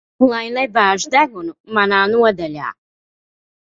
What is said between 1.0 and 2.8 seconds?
degunu manā nodaļā.